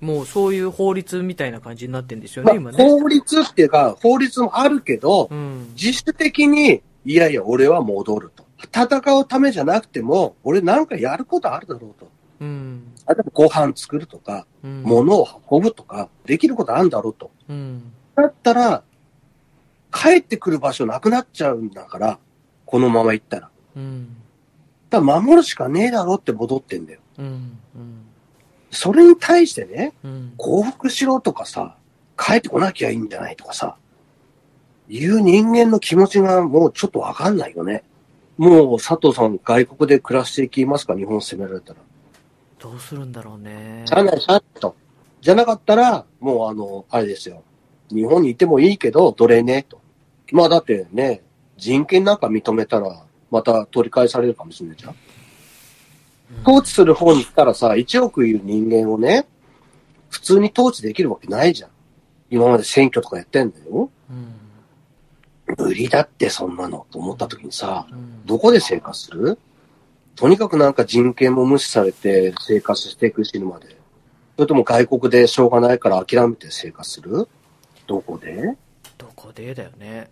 [0.00, 2.84] もうそういう法律みたいな感じになってんですよまね、今ね。
[2.84, 5.70] あ、法律っていうか法律もあるけどうん。
[5.74, 8.44] 自主的にいやいや俺は戻ると。
[8.60, 12.08] 戦うためじゃなくても俺なんかやることあるだろうと。
[12.40, 12.82] うん。
[13.08, 14.82] 例えばご飯作るとかうん。
[14.82, 17.30] 物を運ぶとか、できることあるんだろうと。
[17.48, 17.92] うん。
[18.22, 18.82] だったら、
[19.92, 22.18] 帰ってくる場所なくなっちゃうんだから、
[22.66, 23.42] このまま行ったら。
[23.42, 24.16] だかうん。
[24.90, 27.00] ら守るしかねえだろって戻ってんだよ。
[27.18, 27.26] うん。
[27.26, 28.04] うん。
[28.70, 30.34] それに対してね、うん。
[30.36, 31.76] 降伏しろとかさ、
[32.18, 33.76] 帰ってこなきゃいいんじゃないとかさ、
[34.88, 37.84] いう人間の気持ちがもうちょっとわかんないよね。
[38.36, 40.96] もう佐藤さん外国で暮らしていきますか？
[40.96, 41.80] 日本攻められたら。
[42.58, 43.84] どうするんだろうね。
[43.86, 44.76] しゃあないしゃあないと。
[45.20, 47.42] じゃなかったら、もうあの、あれですよ。
[47.90, 49.80] 日本にいてもいいけど、奴隷ね、と。
[50.32, 51.22] まあだってね、
[51.56, 54.94] 人権なんか認めたら、また取り返されるかもしれないじゃん。
[56.42, 59.26] 統治する方に来たらさ、1億いる人間をね、
[60.10, 61.70] 普通に統治できるわけないじゃん。
[62.30, 63.90] 今まで選挙とかやってんだよ。
[64.10, 64.34] うん。
[65.56, 68.26] 無理だってそんなのと思った時にさ、うん。
[68.26, 69.38] どこで生活する？
[70.14, 73.68] とにかくなんか人権も無視されて生活していく死ぬまで。
[74.36, 77.28] それとも外国でしょうがないから諦めて生活する？
[77.88, 78.54] どこで？
[78.98, 80.08] どこでだよね。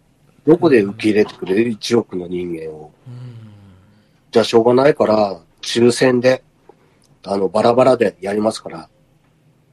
[0.46, 2.90] どこで受け入れてくれる？1億の人間を。
[3.06, 3.52] うん。
[4.30, 6.42] じゃあしょうがないから、抽選で、
[7.24, 8.88] あの、バラバラでやりますから、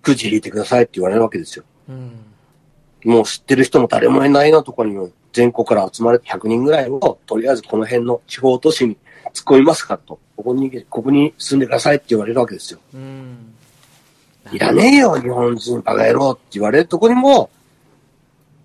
[0.02, 1.66] くじ引いてくださいって言われるわけですよ。
[1.88, 2.12] うん。
[3.06, 8.98] もう知ってる人も誰もいないなところにも全国から集まれて100人ぐらいを、とりあえずこの辺の地方都市に
[9.34, 10.20] 突っ込みますかと。
[10.36, 12.80] ここに、ここに住んでくださいって言われるわけですよ。
[12.94, 13.54] うん。
[14.52, 17.50] いらねえよ、日本人バカ野郎って言われるとこにも、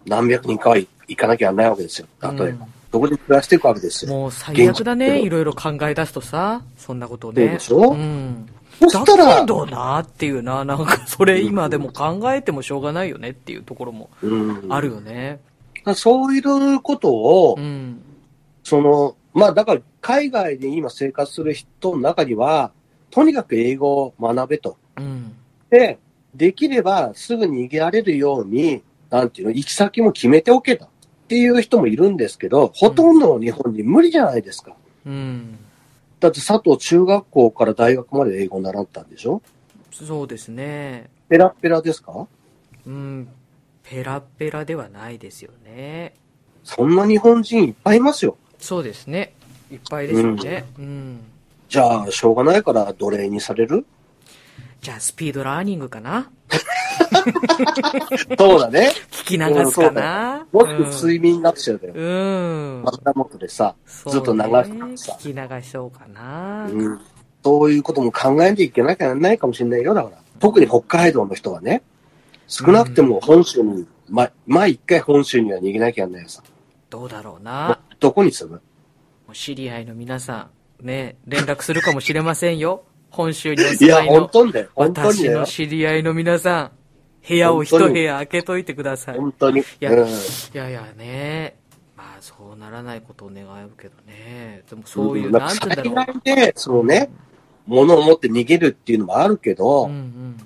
[0.09, 2.07] 何百人かは行かなきゃないわけですよ。
[2.23, 2.45] 例えば。
[2.45, 2.59] うん
[2.91, 4.13] そこで暮らしていくわけですよ。
[4.15, 5.21] もう最悪だね。
[5.21, 7.49] いろいろ考え出すとさ、そんなことをそうね。
[7.51, 7.91] でしょ？
[7.91, 8.49] うん。
[8.81, 9.99] そしただらけ、どな？
[9.99, 15.39] っていうな、 なんかそれ今でも考えてもしょうがないよねっていうところもうん、あるよね。
[15.95, 18.01] そういうことを、うん。
[18.65, 22.71] その、まあだから海外で今生活する人の中には、
[23.11, 24.79] とにかく英語を学べと。
[24.97, 25.35] うん。
[25.69, 25.99] で、
[26.35, 30.85] できればすぐに逃げられるように、なんていうの、行き先も決めておけと。
[30.85, 30.89] っ
[31.29, 34.75] ていう人もいるんですけど、ほとんどの日本人無理じゃないですか。
[35.05, 35.59] うん。
[36.21, 39.43] だって佐藤中学校から大学まで英語を習ったんでしょ？
[39.93, 41.11] そうですね。
[41.29, 42.27] ペラッペラですか？
[42.87, 43.29] うん。
[43.83, 46.15] ペラペラではないですよね。
[46.65, 48.39] そんな日本人いっぱいいますよ。
[48.59, 49.35] そうですね。
[49.71, 50.65] いっぱいですよね。
[50.79, 51.21] うん。
[51.69, 53.85] じゃあ、しょうがないから奴隷にされる？
[54.81, 56.31] じゃあ、スピードラーニングかな？
[58.39, 58.93] そうだね。
[59.11, 60.47] 聞き流すかな？
[60.53, 61.95] もし睡眠学習だよ。
[61.95, 62.83] うん。
[62.87, 66.67] 頭元でさ、そうずっと流ねしてさ聞き流そうかな。
[66.71, 67.01] うん。
[67.45, 70.19] そういうことも考えなきゃいけなきゃならないかもしれないよ、だから。
[70.39, 71.83] 特に北海道の人はね、
[72.47, 76.43] 少なくても本州に、ま、毎一回本州には逃げなきゃならないよさ。
[76.89, 77.81] どうだろうな。
[78.01, 78.57] どこに住む？
[79.27, 80.49] もう知り合いの皆さ
[80.83, 82.85] ん、ね、連絡するかもしれませんよ。
[83.11, 84.31] 本州にお住まいの
[84.75, 85.47] 私の。
[85.47, 86.71] 知り合いの皆さん、
[87.27, 89.17] 部屋を一部屋開けといてください。
[89.17, 89.63] い本当に。
[89.81, 90.09] やうん。
[90.53, 91.57] やいやね、
[91.97, 94.63] まあそうならないことを願うけどね。
[94.69, 96.21] でもそういう、んなんて言うんだろう。
[96.23, 97.11] で、そのね、
[97.67, 100.37] 物を持って逃げるっていうのもあるけど、うん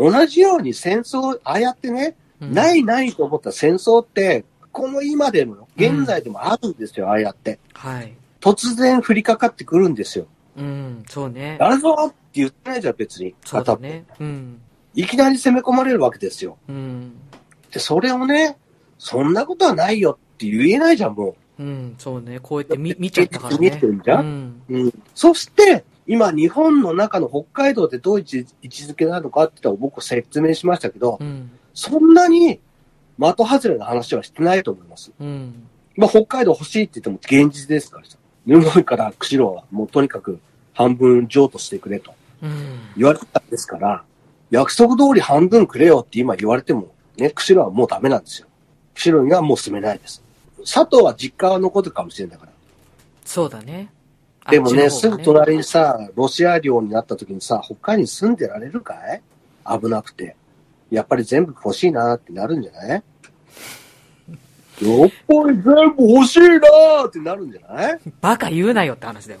[0.00, 2.54] 同じように戦争、ああやってね、うん。
[2.54, 7.58] ないないと思った戦争って、この今でも、現在でもあるんですよ、ああやって。
[7.74, 8.12] はい。
[8.40, 10.26] 突然降りかかってくるんですよ。
[10.58, 11.56] うん、そうね。
[11.60, 13.34] やるぞって言ってないじゃん、別に。
[13.44, 14.04] そうだね。
[14.18, 14.60] うん。
[14.94, 16.58] いきなり攻め込まれるわけですよ。
[16.68, 17.12] うん。
[17.70, 18.58] で、それをね、
[18.98, 22.38] そんなことはないよって言えないじゃん、もうん、そうね。
[22.40, 23.70] こうやって見見ちゃったからね。
[23.70, 24.62] 見てるじゃんうん。
[24.68, 24.78] う。
[24.78, 25.02] うん。
[25.14, 28.24] そして、今、日本の中の北海道でどういう
[28.62, 31.50] 位置づけなのかって言ったら僕説明しましたけど、うん。
[31.74, 32.60] そんなに
[33.18, 35.12] 的外れな話はしてないと思います。
[35.20, 35.68] うん。
[35.96, 38.17] まあ、北海道欲しいって言っても現実ですからさ。
[38.48, 40.40] 日本から釧路はもうとにかく
[40.72, 42.80] 半分譲渡してくれとうん。
[42.96, 44.02] 言われたんですから、
[44.50, 48.48] 約束通り半分くれよって今言われても、ね、釧路はもうダメなんですよ。
[48.94, 50.22] 釧路にはもう住めないです。
[50.60, 52.52] 佐藤は実家は残るかもしれないから。
[53.24, 53.92] そうだね。
[54.50, 59.20] でもね、あっちの方がすぐ隣にさ、ロシア領になった時にさ、北海道に住んでられるかい？
[59.68, 60.36] 危なくて。
[60.90, 63.02] やっぱり全部欲しいなってなるんじゃない？
[64.80, 65.64] やっぱり全
[65.96, 66.56] 部欲しいな
[67.06, 68.00] ってなるんじゃない？
[68.20, 69.40] バカ言うなよって話だよ。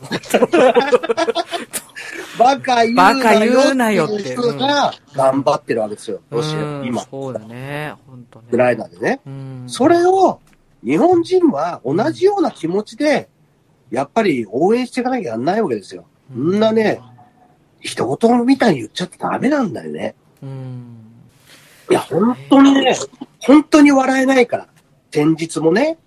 [2.38, 7.94] バカ言うなよバカ言うなよっていう人が頑張ってるわけですよ、ロシア、うん今、そうだね。
[8.06, 8.44] 本当ね。
[8.48, 9.20] ウクライナでね。
[9.26, 9.64] うん。
[9.68, 10.40] それを、
[10.84, 13.28] 日本人は同じような気持ちで、
[13.90, 16.04] やっぱり応援していかなきゃやんないわけですよ。
[16.32, 17.00] そんなね、
[17.80, 20.14] 人事みたいに言っちゃってダメなんだよね。
[20.42, 20.96] うん。
[21.90, 22.96] いや、本当にね、
[23.40, 24.68] 本当に笑えないから。
[25.10, 25.98] 先日もね、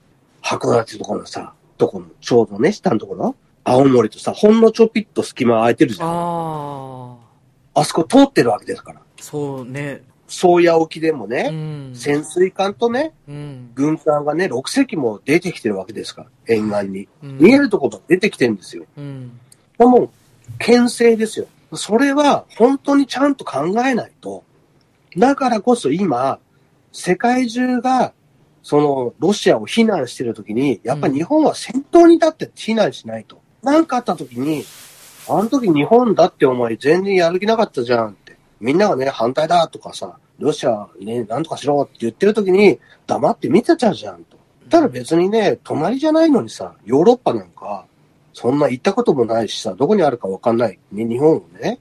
[0.43, 6.09] 函館とこのさ、とこの、ちょうどね、下のところ、青森とさ、ほんのちょぴっと隙間空いてるじゃん。
[6.09, 7.17] あ
[7.73, 8.99] あそこ通ってるわけですから。
[8.99, 10.03] あ、そうね。
[10.27, 11.95] 宗谷沖でもうね、ん。
[11.95, 13.71] 潜水艦とね、うん。
[13.75, 17.07] 軍艦がね、6隻も出てきてるわけですから、沿岸に。
[17.23, 18.85] うん逃げるところが出てきてるんですよ。
[18.97, 19.39] うん。
[19.79, 20.09] もう、
[20.59, 21.47] 牽制ですよ。
[21.73, 24.43] それは本当にちゃんと考えないと。
[25.17, 26.39] だからこそ今、
[26.91, 28.13] 世界中が、
[28.63, 33.41] その、ロシアを非難してるときに、やっぱり日本は先頭に立って非難しないと。
[33.63, 34.63] なんかあったときに、
[35.27, 38.37] あの時日本だってお前全然やる気なかったじゃんって。
[38.59, 44.37] みんながね、反対だとかさ、ロシアね、なんとかしろって言ってるときに、黙って見てたじゃんと。
[44.69, 47.85] ただ別にね、隣じゃないのにさ、ヨーロッパなんか、
[48.33, 51.79] そんな行ったこともないしさ、どこにあるかわかんない、ね、日本をね、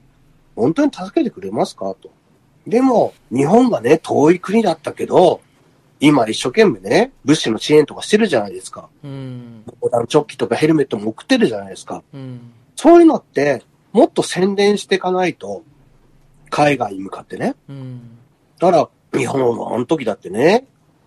[0.55, 2.11] 本当に助けてくれますかと。
[2.67, 5.41] でも、日本がね、遠い国だったけど、
[6.01, 8.89] 今一生懸命ね、物資の支援とかしてるじゃないですか。
[9.03, 9.63] うん。
[9.79, 12.03] 防弾チョッキとかヘルメットも送ってるじゃないですか。
[12.11, 12.51] うん。
[12.75, 15.63] そういうのって、もっと宣伝していかないと、
[16.49, 17.55] 海外に向かってね。
[17.69, 18.17] うん。
[18.59, 20.65] だから、日本のあの時だってね、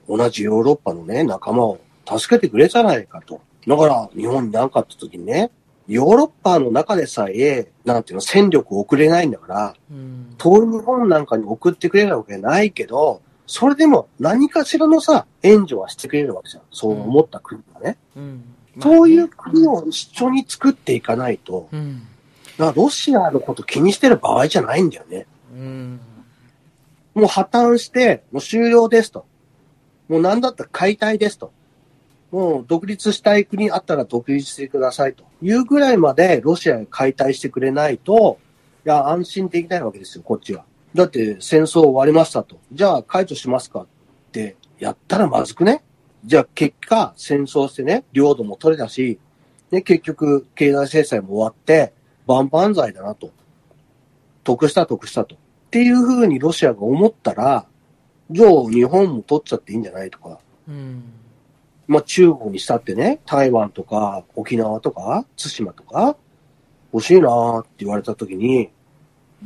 [0.09, 3.41] 同じヨーロッパのね、仲間を助けてくれじゃないかと。
[3.67, 5.51] だから、日本に何かあった時にね、
[5.89, 10.35] ヨーロッパの中でさえ、なんていうの、戦力を送れないんだから、うん。
[10.39, 16.63] 遠い日本なんかに送ってくれるわけないけど、それでも何かしらのさ、援助はしてくれるわけじゃん。
[16.71, 17.97] そう思った国がね。
[18.17, 18.45] うん。
[18.81, 22.03] そういう国を一緒に作っていかないと、うん。
[22.59, 25.27] だからロシアのこと気にしてる場合じゃないんだよね。
[25.53, 26.01] うん。
[27.15, 29.27] もう破綻して、もう終了ですと。
[30.09, 31.53] もう何だったら解体ですと。
[32.31, 38.39] もう独立したい国あったら独立してくださいというぐらいまでロシアが解体してくれないと、
[38.85, 40.65] いや、安心できないわけですよ、こっちは。
[40.95, 42.59] だって戦争終わりましたと。
[42.73, 43.87] じゃあ解除しますかっ
[44.33, 45.83] てやったらまずくね
[46.25, 49.19] じゃあ結果戦争してね、領土も取れたし、
[49.71, 51.93] ね、結局経済制裁も終わって、
[52.27, 53.31] 万々歳だなと。
[54.43, 55.35] 得した得したと。
[55.35, 55.39] っ
[55.71, 57.67] ていうふうにロシアが思ったら、
[58.31, 60.39] じゃあ日本も取っちゃっていいんじゃないとか。
[60.67, 61.03] うん。
[61.87, 66.17] まあ中国にしたってね、台湾とか沖縄とか対馬とか
[66.93, 68.71] 欲しいなーって言われた時に、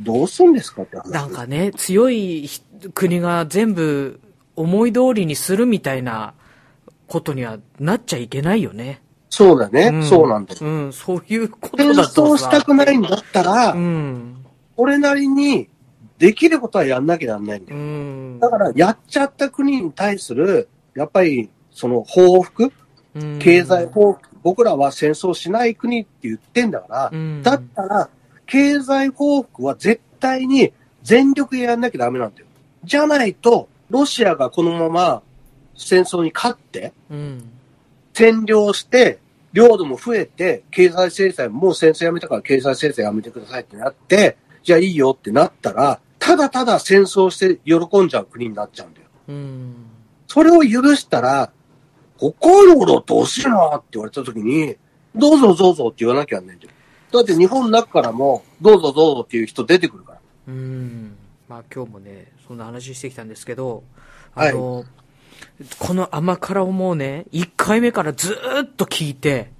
[0.01, 1.11] どうすんですかって話。
[1.11, 2.61] なんかね、強いひ
[2.93, 4.19] 国が全部
[4.55, 6.33] 思い通りにするみたいな
[7.07, 9.01] ことにはなっちゃいけないよね。
[9.29, 10.59] そうだね、んそうなんだよ。
[10.61, 12.21] うん、そういうこ戦とだとさ。
[12.21, 14.45] 争したくないんだったら、うん。
[14.75, 15.69] これなりに
[16.17, 17.83] できることはやんなきゃなんないんだうよ。
[17.83, 18.39] ん。
[18.39, 22.71] だから、やっちゃった国に対する、やっぱり、その報復
[23.15, 28.09] うん経済報復、僕らは戦争しない国って言ってんだから、うんだったら、
[28.49, 32.47] 経済報復は絶対に全力でやんなきゃダメなんだよ。
[32.83, 35.21] じゃないと、ロシアがこのまま
[35.77, 36.91] 戦争に勝って、
[38.13, 39.19] 占領して、
[39.53, 49.07] 領土も増えて、経済制裁もう戦争やめたから経済制裁やめてくださいってなって、じゃあいいよってなったら、ただただ戦争して喜んじゃう国になっちゃうんだよ。
[49.29, 49.75] うん。
[50.27, 51.51] それを許したら、
[52.17, 54.75] 北海道だって欲しいなって言われた時に、
[55.15, 56.71] どうぞどうぞって言わなきゃなんないんだよ。
[57.11, 60.19] だって日本の中からも、どうぞどうぞっていう人出てくるから。
[60.47, 61.15] うん。
[61.47, 63.83] まあ今日もね、そんな話してきたんですけど、
[64.35, 64.85] あの、
[65.79, 69.51] この甘辛をもうね、1回目からずーっと聞いて、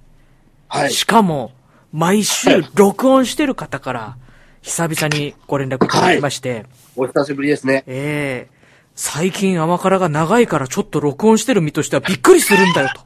[0.68, 0.92] はい。
[0.92, 1.52] しかも、
[1.92, 4.16] 毎週録音してる方から、
[4.62, 7.84] 久々にご連絡いただきまして、お久しぶりですね。
[7.86, 8.60] ええ
[9.02, 13.00] 最近甘辛が長いからちょっと録音してる身としてはびっくりするんだよと。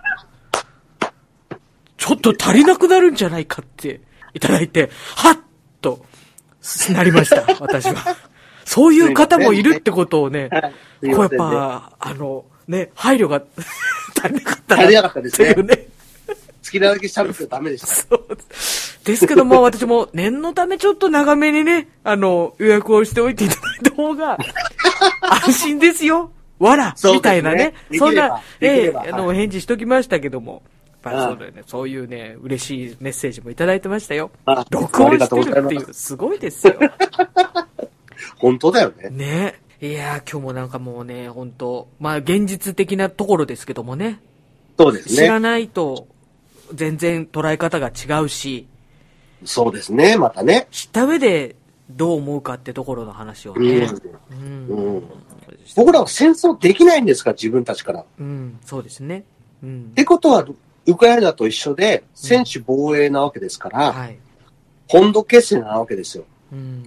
[1.97, 4.01] ちょっと足りなくなるんじゃないかって
[4.35, 5.39] いただいて、はっ
[5.81, 6.05] と
[6.91, 8.17] なりました、 私は。
[8.65, 10.59] そういう方もいるってことをね、こ
[11.03, 11.31] うやっ。
[11.31, 13.43] ぱ、あの、ね、配慮が
[14.23, 15.87] 足りなかったな足りなかったですねね。
[16.65, 17.87] 好きなだけ喋ってダメでした。
[17.87, 19.01] そうです。
[19.05, 24.39] ですけども、私も念のためちょっと長めにね、あの、予約をしておいていただいた方が、
[25.21, 26.33] 安心ですよ。
[26.59, 27.75] わら、みたいなね。
[27.99, 30.63] そんな、ええあの、返事しときましたけども。
[31.05, 31.63] ぱうんそうだよね。
[31.67, 34.65] そういうね、嬉しいメッセージもいただいてましたよあ。
[34.71, 36.75] 録音してるっていう、すごいですよ。
[38.39, 39.11] 本当だよね。
[39.11, 39.61] ね。
[39.81, 44.21] いやー、今日もなんかもうね、本当まあ、現実的なところですけどもね。
[44.79, 45.41] そうです知らね。
[45.41, 46.07] ないと、
[46.73, 48.67] 全然捉え方が違うし、
[49.45, 50.69] そうですね、またね。
[50.71, 51.57] 知った上で
[51.91, 53.87] どう思うかってところの話をうね。
[53.87, 53.89] ん。
[54.31, 54.69] うん。
[54.69, 55.03] うん
[55.77, 58.01] 僕らは戦争できないんですから、自分たちから。
[58.01, 59.25] っうん、そうですね。
[59.63, 59.93] うん。
[59.95, 60.47] てことは、
[60.87, 64.19] ウクライナと一緒で、専守防衛なわけですから、はい。
[64.89, 66.25] 本土決戦なわけですよ。
[66.53, 66.83] うん。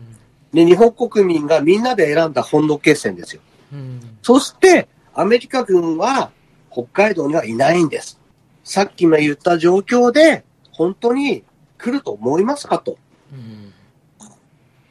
[0.53, 3.41] で、日本国民がみんなで選んだ本土決戦ですよ。
[3.73, 4.17] うん。
[4.21, 6.31] そして、アメリカ軍は
[6.71, 8.19] 北海道にはいないんです。
[8.63, 11.43] さっきも言った状況で、本当に
[11.77, 12.97] 来ると思いますかと。
[13.31, 13.73] うん。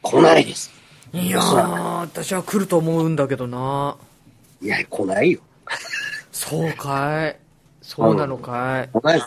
[0.01, 0.71] 来ないです。
[1.13, 3.97] いやー、私は来ると思うんだけどな。
[4.61, 5.39] いや、来ないよ。
[6.31, 7.37] そうかい。
[7.87, 8.89] そうなのかい。
[8.91, 9.21] 来ない。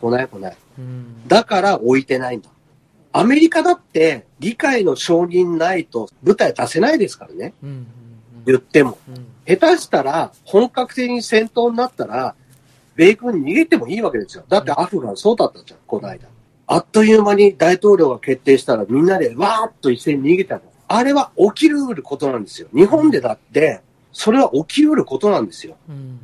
[0.00, 0.56] 来ない、来ない。
[0.78, 1.28] うん。
[1.28, 2.50] だから置いてないんだ。
[3.12, 7.54] アメリカだって、議会の承認ないと舞台出せないですからね。
[8.44, 8.98] 言っても。
[9.08, 9.26] うん。
[9.46, 12.34] 下手したら、本格的に戦闘になったら、
[12.96, 14.44] 米軍に逃げてもいいわけですよ。
[14.48, 16.26] だってアフガンそうだったじゃん、この間。
[16.66, 20.62] あっという間に大統領が決定したらみんなでわーっと一斉に逃げたの。
[20.88, 22.68] あれは起きるることなんですよ。
[22.74, 23.80] 日本でだって、
[24.12, 25.76] それは起きうることなんですよ。
[25.88, 26.20] うん。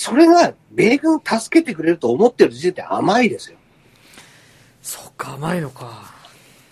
[0.00, 3.58] それが米軍助けてくれると思ってる時点で甘いですよ。
[4.80, 6.14] そっか、甘いのか。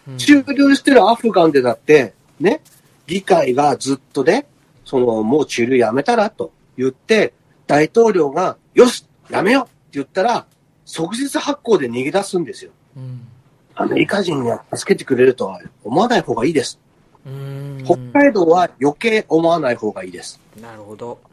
[0.08, 2.62] うん駐留してるアフガンでだって、ね、
[3.06, 4.46] 議会がずっとね、
[4.86, 7.34] その、もう駐留やめたらと言って、
[7.66, 10.46] 大統領が、よしやめようって言ったら、
[10.86, 12.70] 即日発行で逃げ出すんですよ。
[12.96, 13.28] うん。
[13.74, 16.80] アメリカ人が助けてくれるとは思わない方がいいです。
[17.26, 17.82] うん。
[17.84, 20.40] 北海道は余計思わない方がいいです。
[20.58, 21.27] なるほど。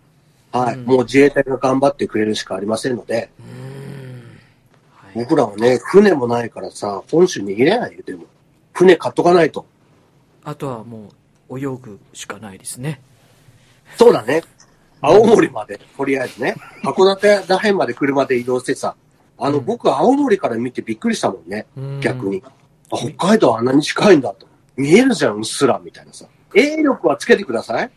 [0.55, 0.75] はい。
[0.75, 4.39] うんもう自衛隊が頑張ってくれるしかありませんので、うん。
[4.93, 5.11] はい。
[5.15, 8.25] 僕らはね、船もないからさ、本州逃げれないよ、でも。
[8.73, 9.65] 船買っとかないと。
[10.43, 11.09] あとはも
[11.49, 13.01] う、泳ぐしかないですね。
[13.97, 14.43] そうだね。
[15.01, 16.55] 青森まで、とりあえずね。
[16.83, 18.95] 函館らへんまで車で移動してさ。
[19.37, 21.65] あの、うん僕、青森から見てびっくりしたもんね。
[21.75, 22.41] うん逆に。
[22.91, 24.47] あ北海道はあんなに近いんだと。
[24.77, 26.25] 見えるじゃん、うっすら、みたいなさ。
[26.53, 27.91] 泳力はつけてください。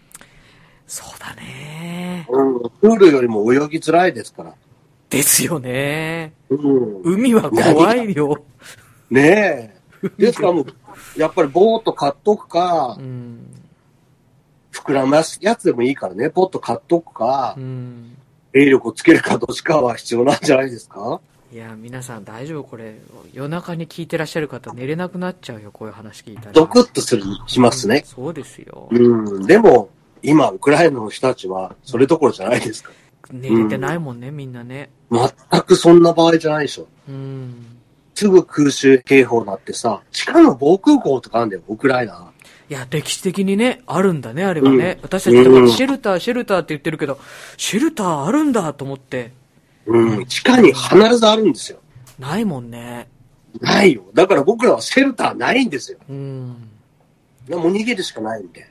[0.89, 2.27] そうだね。
[2.29, 2.61] うん。
[2.81, 4.55] プールよりも泳ぎづらいですから。
[5.11, 6.33] ですよね。
[6.49, 7.03] うん。
[7.03, 8.43] 海は怖いよ。
[9.11, 10.09] ねえ。
[10.19, 10.67] ですからもう、
[11.17, 13.55] やっぱりボート買っとくかう、ん。
[14.73, 18.17] 膨らますやつでもいいからね、ボート買っとくかう、ん。
[18.55, 21.21] 泳力をつけるかどっちかは必要なんじゃないですか？
[21.53, 22.99] いや、皆さん大丈夫これ。
[23.33, 26.53] 夜中に聞いてらっしゃる方寝れなくなっちゃうよ、こういう話聞いたら。
[26.53, 28.03] ドクッとする、しますね。
[28.07, 28.89] そうですよ。
[28.91, 28.99] う
[29.43, 29.47] ん。
[29.47, 29.89] でも、
[30.23, 32.91] 今、ウクライナの人たちは、それどころじゃないですか。
[33.31, 34.91] 寝れてないもんね、みんなね。
[35.11, 36.87] 全くそんな場合じゃないでしょ。
[37.09, 37.79] うん。
[38.15, 42.33] すぐ空襲警報なってさ、地下の防空壕とかあるんだよ、ウクライナ。
[42.69, 44.97] いや、歴史的にね、あるんだね、あれはね。
[44.99, 47.19] うん私たちだからうんシェルター、シェルターって言ってるけど、
[47.57, 49.33] シェルターあるんだと思って、
[49.87, 50.27] うん。
[50.27, 51.79] 地下に必ずあるんですよ。
[52.19, 53.09] ないもんね。
[53.61, 54.05] ないよ。
[54.13, 55.99] だから僕らはシェルターないんですよ。
[56.09, 56.69] うん。
[57.49, 58.68] もう逃げるしかないんで。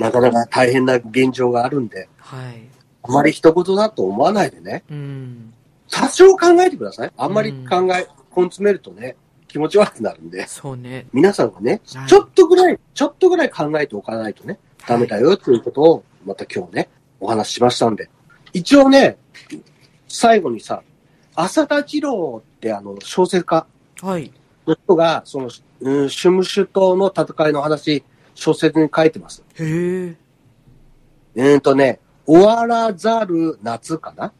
[0.00, 2.62] なかなか大変な現状があるんで、はい。
[3.02, 4.82] あまり一言だと思わないでね。
[4.90, 5.52] うん。
[5.90, 7.12] 多少考えてください。
[7.16, 10.46] あんまり考え、根詰めるとね、気持ち悪くなるんで。
[10.46, 11.06] そうね。
[11.12, 16.88] 皆さんがねはい、ちょっとぐらい、ちょっとぐらい考えておかないとね、ダメだよということを、また今日ね、
[17.20, 18.08] お話ししましたんで。
[18.54, 19.18] 一応ね、
[20.08, 20.82] 最後にさ、
[21.34, 23.66] 浅田次郎ってあの、小説家
[24.00, 24.32] はい。
[24.66, 28.02] の人が、その、うん、シュムシュ島の戦いの話、
[28.40, 29.44] 小説に書いてます。
[29.54, 30.16] へえ。
[31.36, 34.32] えーとね、終わらざる夏かな？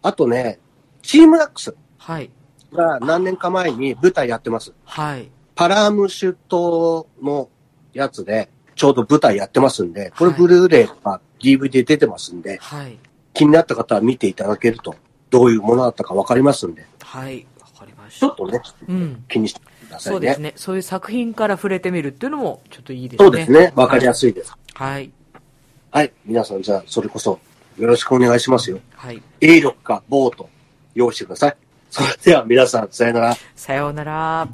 [0.00, 0.58] あとね、
[1.02, 2.30] チームナックスはい。
[2.72, 4.72] が何年か前に舞台やってます。
[4.84, 5.30] はい。
[5.54, 7.50] パラムシュ島の
[7.92, 12.98] やつで、ちょうど舞台やってますんで、これはいブルーレイとか DVD 出てますんで、はい。
[13.34, 14.96] 気になった方は見ていただけると、
[15.28, 17.46] どういうものだったかわかりますんで、はい。
[17.60, 18.18] わかりまし。
[18.18, 19.24] ちょったとね、うん。
[19.28, 20.14] 気にしてくださいね。
[20.14, 20.52] そうですね。
[20.56, 23.24] そういう作品から触れてみるっていうのも、ちょっといいですね。
[23.24, 23.72] そうですね。
[23.76, 24.52] わかりやすいです。
[24.74, 25.10] はい。
[25.90, 26.12] はい。
[26.24, 27.38] 皆さん、じゃあ、それこそ、
[27.78, 28.80] よろしくお願いしますよ。
[28.94, 29.22] はい。
[29.40, 30.48] A6 か、ボート、
[30.94, 31.56] 用意してください。
[31.90, 33.36] それでは皆さん、さよなら。
[33.54, 34.48] さようなら。